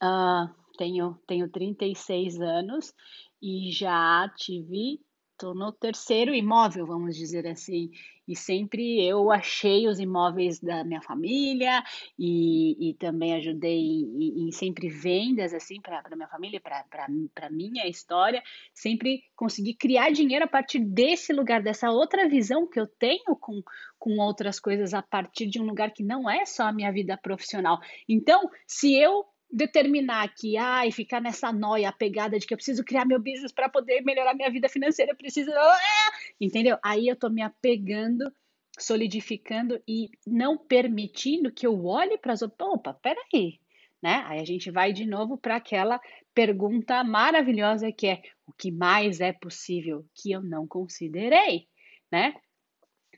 [0.03, 2.93] uh, tenho, tenho 36 anos
[3.41, 4.99] e já tive
[5.41, 7.89] estou no terceiro imóvel, vamos dizer assim,
[8.31, 11.83] e sempre eu achei os imóveis da minha família
[12.17, 18.41] e, e também ajudei em, em sempre vendas assim para minha família, para minha história,
[18.73, 23.61] sempre consegui criar dinheiro a partir desse lugar, dessa outra visão que eu tenho com,
[23.99, 27.17] com outras coisas a partir de um lugar que não é só a minha vida
[27.17, 27.79] profissional.
[28.07, 33.05] Então, se eu determinar que, ai, ficar nessa noia, pegada de que eu preciso criar
[33.05, 36.11] meu business para poder melhorar minha vida financeira, preciso, ah!
[36.39, 36.77] entendeu?
[36.83, 38.31] Aí eu tô me apegando,
[38.79, 43.59] solidificando e não permitindo que eu olhe para as outras, opa, peraí,
[44.01, 44.23] né?
[44.27, 45.99] Aí a gente vai de novo para aquela
[46.33, 51.67] pergunta maravilhosa que é o que mais é possível que eu não considerei,
[52.11, 52.33] né?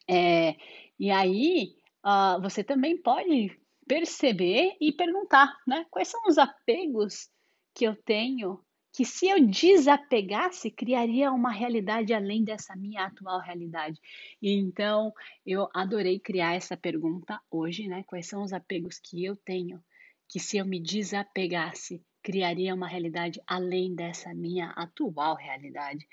[0.10, 0.56] É,
[1.00, 5.86] e aí uh, você também pode perceber e perguntar, né?
[5.90, 7.30] Quais são os apegos
[7.74, 8.60] que eu tenho
[8.94, 14.00] que se eu desapegasse, criaria uma realidade além dessa minha atual realidade.
[14.40, 15.12] E então,
[15.44, 18.04] eu adorei criar essa pergunta hoje, né?
[18.06, 19.84] Quais são os apegos que eu tenho
[20.30, 26.08] que se eu me desapegasse, criaria uma realidade além dessa minha atual realidade,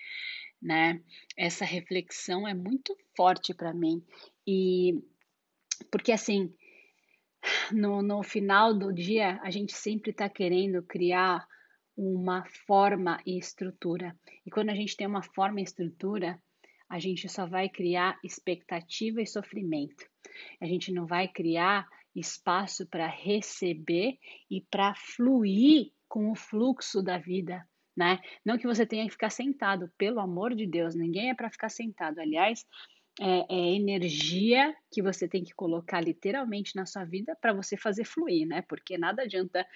[0.61, 1.03] né?
[1.37, 4.03] Essa reflexão é muito forte para mim
[4.47, 5.03] e
[5.91, 6.53] porque assim,
[7.73, 11.47] no, no final do dia, a gente sempre está querendo criar
[11.97, 14.17] uma forma e estrutura.
[14.47, 16.41] E quando a gente tem uma forma e estrutura,
[16.89, 20.05] a gente só vai criar expectativa e sofrimento.
[20.61, 24.19] A gente não vai criar espaço para receber
[24.51, 27.65] e para fluir com o fluxo da vida,
[27.97, 28.19] né?
[28.45, 31.69] Não que você tenha que ficar sentado, pelo amor de Deus, ninguém é para ficar
[31.69, 32.19] sentado.
[32.19, 32.67] Aliás,
[33.21, 38.05] é, é, energia que você tem que colocar literalmente na sua vida para você fazer
[38.05, 38.63] fluir, né?
[38.63, 39.67] Porque nada adianta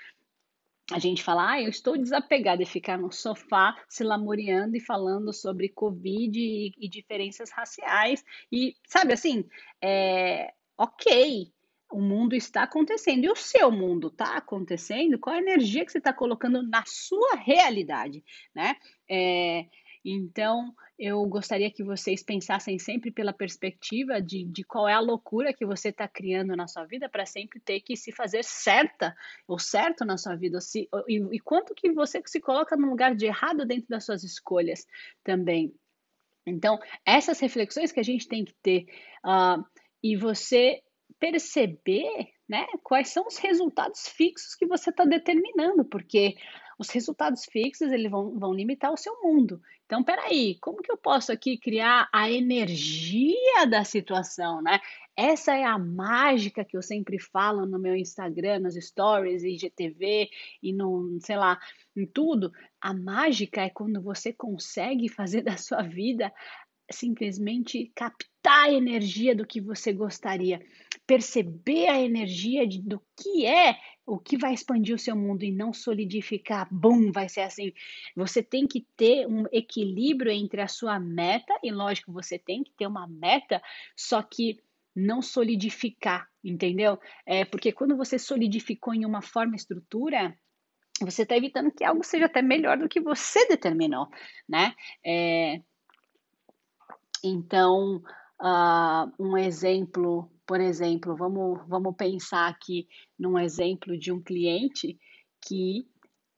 [0.90, 5.32] a gente falar, ah, eu estou desapegada e ficar no sofá se lamuriando e falando
[5.32, 8.24] sobre Covid e, e diferenças raciais.
[8.50, 9.44] E, sabe assim,
[9.82, 11.52] é, ok,
[11.92, 13.24] o mundo está acontecendo.
[13.24, 15.18] E o seu mundo está acontecendo?
[15.18, 18.76] Qual a energia que você está colocando na sua realidade, né?
[19.08, 19.66] É,
[20.04, 25.54] então, eu gostaria que vocês pensassem sempre pela perspectiva de, de qual é a loucura
[25.54, 29.16] que você está criando na sua vida para sempre ter que se fazer certa
[29.48, 30.60] ou certo na sua vida.
[30.60, 34.22] Se, e, e quanto que você se coloca num lugar de errado dentro das suas
[34.22, 34.86] escolhas
[35.24, 35.74] também.
[36.46, 38.84] Então, essas reflexões que a gente tem que ter
[39.24, 39.64] uh,
[40.02, 40.82] e você
[41.18, 46.36] perceber né, quais são os resultados fixos que você está determinando, porque
[46.78, 49.60] os resultados fixos eles vão, vão limitar o seu mundo.
[49.86, 54.80] Então, peraí, como que eu posso aqui criar a energia da situação, né?
[55.16, 60.28] Essa é a mágica que eu sempre falo no meu Instagram, nos stories, IGTV
[60.62, 61.60] e no, sei lá,
[61.96, 62.52] em tudo.
[62.80, 66.32] A mágica é quando você consegue fazer da sua vida
[66.90, 70.60] simplesmente captar a energia do que você gostaria,
[71.06, 75.52] perceber a energia de, do que é o que vai expandir o seu mundo e
[75.52, 77.72] não solidificar, bum, vai ser assim.
[78.14, 82.72] Você tem que ter um equilíbrio entre a sua meta, e lógico, você tem que
[82.72, 83.62] ter uma meta,
[83.96, 84.60] só que
[84.94, 86.98] não solidificar, entendeu?
[87.26, 90.36] É porque quando você solidificou em uma forma estrutura,
[91.00, 94.06] você está evitando que algo seja até melhor do que você determinou,
[94.48, 94.74] né?
[95.04, 95.60] É,
[97.24, 98.02] então,
[98.40, 102.86] uh, um exemplo, por exemplo, vamos, vamos pensar aqui
[103.18, 104.98] num exemplo de um cliente
[105.40, 105.86] que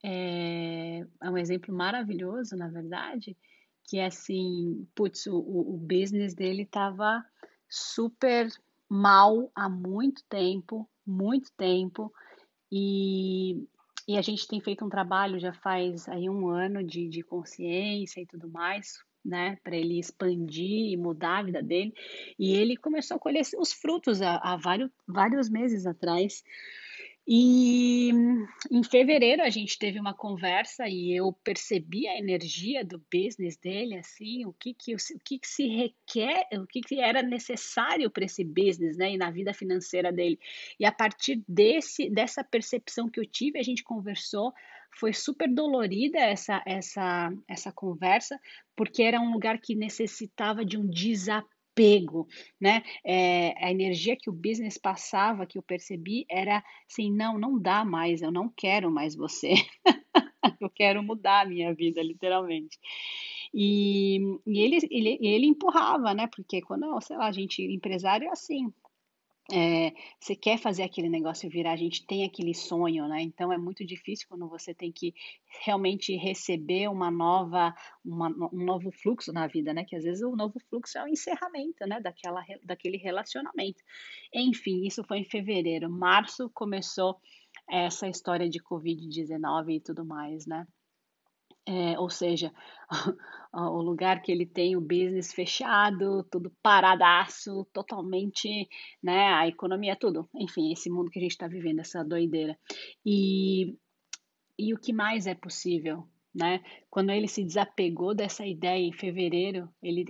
[0.05, 3.37] é, é um exemplo maravilhoso, na verdade,
[3.85, 7.25] que é assim, putz, o, o business dele estava
[7.69, 8.49] super
[8.89, 12.13] mal há muito tempo, muito tempo,
[12.71, 13.67] e,
[14.07, 18.21] e a gente tem feito um trabalho já faz aí um ano de, de consciência
[18.21, 21.93] e tudo mais, né, para ele expandir e mudar a vida dele.
[22.39, 26.43] E ele começou a colher os frutos há, vários, vários meses atrás.
[27.29, 28.13] E
[28.71, 33.97] em fevereiro a gente teve uma conversa e eu percebi a energia do business dele,
[33.97, 38.27] assim, o que que, o que, que se requer, o que, que era necessário para
[38.27, 40.39] esse business, né, e na vida financeira dele.
[40.79, 44.55] E a partir desse, dessa percepção que eu tive, a gente conversou,
[44.99, 48.41] foi super dolorida essa, essa, essa conversa,
[48.75, 52.27] porque era um lugar que necessitava de um desapego,
[52.61, 52.83] né?
[53.05, 57.85] É, a energia que o business passava, que eu percebi, era assim, não, não dá
[57.85, 59.55] mais, eu não quero mais você.
[60.61, 62.79] eu quero mudar a minha vida, literalmente.
[63.53, 66.27] E, e ele, ele, ele empurrava, né?
[66.27, 68.73] Porque quando, sei lá, gente, empresário é assim,
[69.53, 73.23] é, você quer fazer aquele negócio virar, a gente tem aquele sonho, né?
[73.23, 75.15] Então é muito difícil quando você tem que
[75.65, 77.73] realmente receber uma nova,
[78.05, 79.85] uma, um novo fluxo na vida, né?
[79.85, 82.01] Que às vezes o novo fluxo é o encerramento, né?
[82.01, 83.83] Daquela, daquele relacionamento.
[84.35, 85.89] Enfim, isso foi em fevereiro.
[85.89, 87.17] Março começou
[87.71, 90.67] essa história de Covid-19 e tudo mais, né?
[91.69, 92.53] É, ou seja,
[93.53, 98.69] o lugar que ele tem o business fechado, tudo paradaço, totalmente,
[99.03, 100.29] né, a economia, tudo.
[100.35, 102.57] Enfim, esse mundo que a gente está vivendo, essa doideira.
[103.05, 103.77] E,
[104.57, 106.63] e o que mais é possível, né?
[106.91, 110.05] Quando ele se desapegou dessa ideia em fevereiro, ele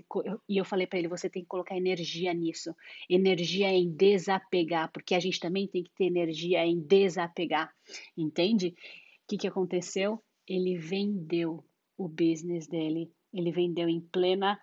[0.49, 2.75] e eu falei para ele, você tem que colocar energia nisso,
[3.09, 7.73] energia em desapegar, porque a gente também tem que ter energia em desapegar,
[8.16, 8.69] entende?
[8.69, 10.21] O que, que aconteceu?
[10.49, 11.65] Ele vendeu
[11.97, 14.61] o business dele, ele vendeu em plena,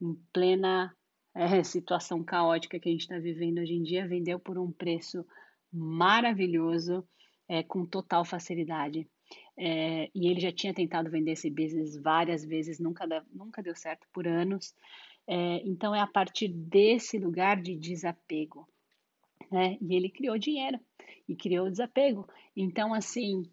[0.00, 0.94] em plena
[1.34, 5.24] é, situação caótica que a gente está vivendo hoje em dia, vendeu por um preço
[5.72, 7.06] maravilhoso,
[7.48, 9.08] é, com total facilidade.
[9.56, 14.06] É, e ele já tinha tentado vender esse business várias vezes, nunca, nunca deu certo
[14.12, 14.74] por anos.
[15.26, 18.68] É, então é a partir desse lugar de desapego.
[19.50, 19.78] Né?
[19.80, 20.78] E ele criou dinheiro
[21.28, 22.28] e criou desapego.
[22.56, 23.44] Então, assim,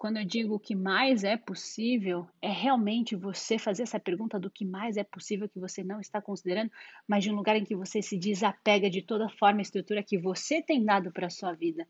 [0.00, 4.50] quando eu digo o que mais é possível, é realmente você fazer essa pergunta do
[4.50, 6.70] que mais é possível que você não está considerando,
[7.06, 10.16] mas de um lugar em que você se desapega de toda forma e estrutura que
[10.16, 11.86] você tem dado para a sua vida,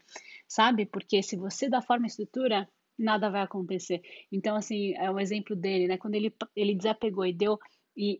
[0.48, 0.86] sabe?
[0.86, 2.68] Porque se você dá forma e estrutura,
[2.98, 4.02] nada vai acontecer.
[4.32, 5.96] Então, assim, é o exemplo dele, né?
[5.96, 7.60] Quando ele, ele desapegou e deu.
[7.96, 8.18] E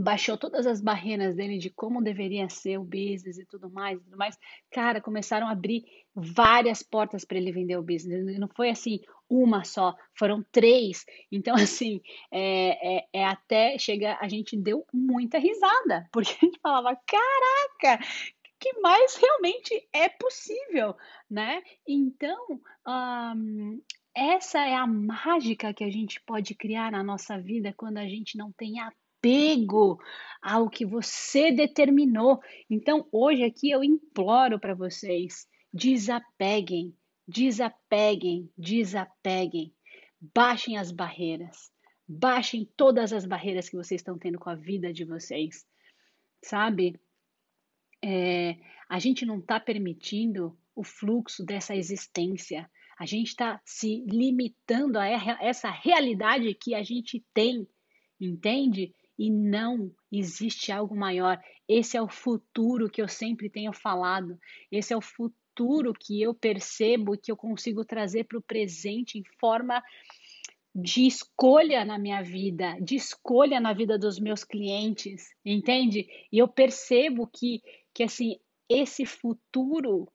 [0.00, 4.16] baixou todas as barreiras dele de como deveria ser o business e tudo mais, tudo
[4.16, 4.38] mais.
[4.70, 5.84] Cara, começaram a abrir
[6.14, 8.38] várias portas para ele vender o business.
[8.38, 11.04] Não foi assim uma só, foram três.
[11.30, 12.00] Então, assim,
[12.32, 18.04] é, é, é até chegar, a gente deu muita risada, porque a gente falava, caraca,
[18.58, 20.94] que mais realmente é possível,
[21.30, 21.62] né?
[21.86, 22.60] Então,
[24.14, 28.36] essa é a mágica que a gente pode criar na nossa vida quando a gente
[28.36, 29.98] não tem a apego
[30.40, 32.40] ao que você determinou.
[32.68, 36.96] Então, hoje aqui eu imploro para vocês: desapeguem,
[37.28, 39.74] desapeguem, desapeguem.
[40.34, 41.70] Baixem as barreiras.
[42.08, 45.64] Baixem todas as barreiras que vocês estão tendo com a vida de vocês.
[46.42, 46.98] Sabe?
[48.02, 48.56] É,
[48.88, 52.68] a gente não está permitindo o fluxo dessa existência.
[52.98, 57.66] A gente está se limitando a essa realidade que a gente tem,
[58.20, 58.94] entende?
[59.20, 61.38] E não existe algo maior.
[61.68, 64.38] Esse é o futuro que eu sempre tenho falado.
[64.72, 69.24] Esse é o futuro que eu percebo que eu consigo trazer para o presente em
[69.38, 69.82] forma
[70.74, 76.06] de escolha na minha vida, de escolha na vida dos meus clientes, entende?
[76.32, 77.60] E eu percebo que,
[77.92, 78.36] que assim,
[78.70, 80.10] esse futuro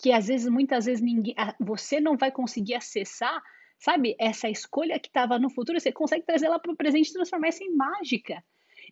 [0.00, 3.42] que às vezes, muitas vezes, ninguém, você não vai conseguir acessar,
[3.78, 7.12] Sabe, essa escolha que estava no futuro, você consegue trazer ela para o presente e
[7.12, 8.42] transformar isso em mágica.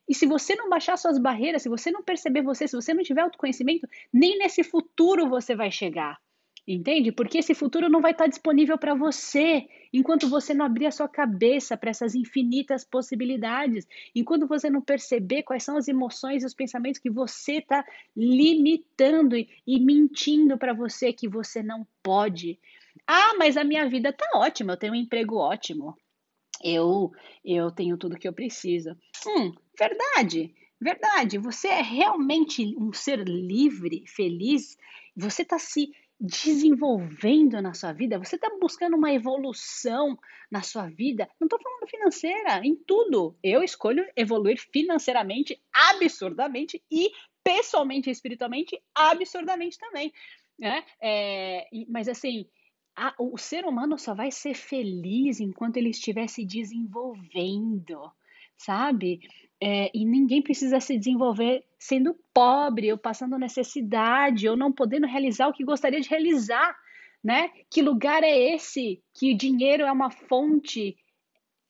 [0.09, 3.03] E se você não baixar suas barreiras, se você não perceber você, se você não
[3.03, 6.18] tiver autoconhecimento, nem nesse futuro você vai chegar.
[6.66, 7.12] Entende?
[7.12, 11.07] Porque esse futuro não vai estar disponível para você enquanto você não abrir a sua
[11.07, 16.55] cabeça para essas infinitas possibilidades, enquanto você não perceber quais são as emoções e os
[16.55, 17.85] pensamentos que você está
[18.16, 22.59] limitando e, e mentindo para você que você não pode.
[23.07, 25.97] Ah, mas a minha vida tá ótima, eu tenho um emprego ótimo.
[26.62, 27.11] Eu
[27.45, 28.97] eu tenho tudo que eu preciso.
[29.26, 30.55] Hum, verdade.
[30.80, 34.76] Verdade, você é realmente um ser livre, feliz.
[35.16, 35.90] Você está se
[36.20, 40.18] desenvolvendo na sua vida, você está buscando uma evolução
[40.51, 41.28] na sua vida.
[41.40, 43.36] Não estou falando financeira, em tudo.
[43.42, 47.11] Eu escolho evoluir financeiramente absurdamente e
[47.42, 50.12] pessoalmente e espiritualmente absurdamente também.
[50.59, 50.84] Né?
[51.01, 52.47] É, mas assim,
[52.97, 58.11] a, o ser humano só vai ser feliz enquanto ele estiver se desenvolvendo,
[58.57, 59.20] sabe?
[59.61, 65.49] É, e ninguém precisa se desenvolver sendo pobre, ou passando necessidade, ou não podendo realizar
[65.49, 66.76] o que gostaria de realizar,
[67.22, 67.51] né?
[67.70, 70.97] Que lugar é esse que o dinheiro é uma fonte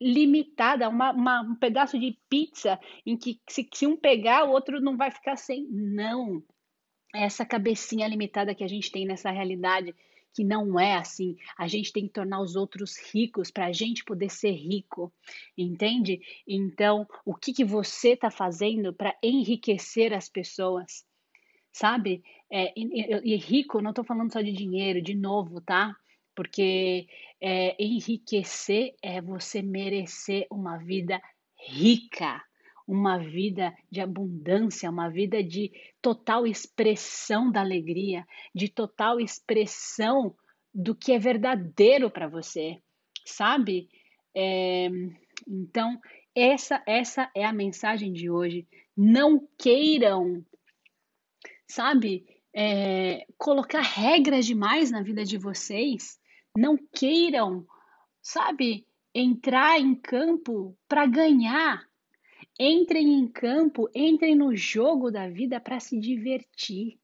[0.01, 4.81] limitada, uma, uma, um pedaço de pizza em que se, se um pegar, o outro
[4.81, 5.67] não vai ficar sem?
[5.71, 6.43] Não.
[7.15, 9.95] Essa cabecinha limitada que a gente tem nessa realidade
[10.35, 11.37] que não é assim.
[11.57, 15.13] A gente tem que tornar os outros ricos para a gente poder ser rico,
[15.57, 16.21] entende?
[16.47, 21.05] Então, o que, que você está fazendo para enriquecer as pessoas?
[21.73, 22.23] Sabe?
[22.51, 25.97] É, e, e rico, não estou falando só de dinheiro, de novo, tá?
[26.35, 27.07] Porque
[27.41, 31.21] é, enriquecer é você merecer uma vida
[31.57, 32.43] rica
[32.87, 35.73] uma vida de abundância, uma vida de
[36.03, 40.35] total expressão da alegria, de total expressão
[40.73, 42.79] do que é verdadeiro para você,
[43.25, 43.89] sabe?
[44.35, 44.89] É,
[45.47, 46.01] então,
[46.35, 48.67] essa, essa é a mensagem de hoje.
[48.97, 50.45] Não queiram,
[51.67, 56.19] sabe, é, colocar regras demais na vida de vocês.
[56.57, 57.67] Não queiram,
[58.21, 61.89] sabe, entrar em campo para ganhar.
[62.59, 67.01] Entrem em campo, entrem no jogo da vida para se divertir.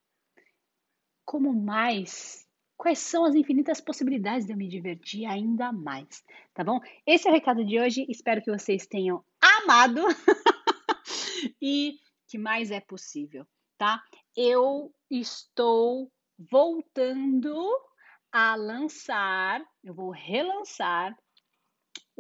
[1.25, 2.47] Como mais?
[2.77, 6.25] Quais são as infinitas possibilidades de eu me divertir ainda mais?
[6.55, 6.81] Tá bom?
[7.05, 8.07] Esse é o recado de hoje.
[8.09, 10.03] Espero que vocês tenham amado
[11.61, 11.99] e
[12.29, 13.45] que mais é possível,
[13.77, 14.01] tá?
[14.37, 17.69] Eu estou voltando
[18.33, 21.17] a lançar, eu vou relançar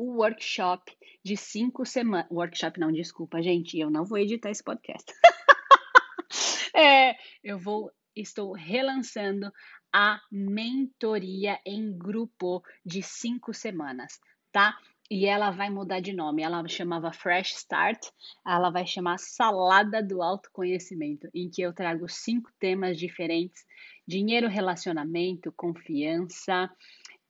[0.00, 2.26] o workshop de cinco semanas.
[2.30, 5.12] Workshop não, desculpa, gente, eu não vou editar esse podcast.
[6.74, 9.52] é, eu vou, estou relançando
[9.92, 14.18] a mentoria em grupo de cinco semanas,
[14.50, 14.74] tá?
[15.10, 16.42] E ela vai mudar de nome.
[16.42, 18.06] Ela chamava Fresh Start,
[18.46, 23.66] ela vai chamar Salada do Autoconhecimento, em que eu trago cinco temas diferentes:
[24.08, 26.70] dinheiro, relacionamento, confiança,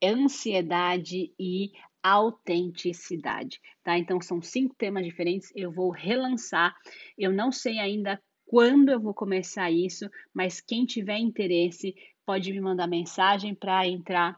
[0.02, 1.72] ansiedade e
[2.02, 3.98] autenticidade, tá?
[3.98, 6.74] Então são cinco temas diferentes, eu vou relançar.
[7.16, 11.94] Eu não sei ainda quando eu vou começar isso, mas quem tiver interesse
[12.26, 14.36] pode me mandar mensagem para entrar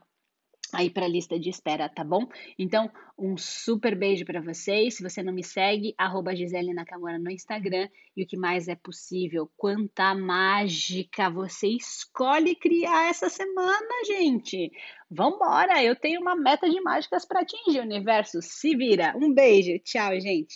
[0.73, 2.27] aí para a lista de espera, tá bom?
[2.59, 4.97] Então, um super beijo para vocês.
[4.97, 7.89] Se você não me segue, arroba Gisele Nakamura no Instagram.
[8.17, 14.71] E o que mais é possível, quanta mágica você escolhe criar essa semana, gente.
[15.11, 15.83] Vambora!
[15.85, 18.41] Eu tenho uma meta de mágicas para atingir, universo.
[18.41, 19.15] Se vira.
[19.17, 19.79] Um beijo.
[19.85, 20.49] Tchau, gente.